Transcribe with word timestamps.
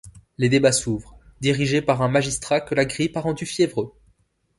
Les 0.39 0.49
débats 0.49 0.71
s'ouvrent, 0.71 1.15
dirigés 1.41 1.83
par 1.83 2.01
un 2.01 2.07
magistrat 2.07 2.59
que 2.59 2.73
la 2.73 2.85
grippe 2.85 3.17
a 3.17 3.21
rendu 3.21 3.45
fiévreux. 3.45 3.93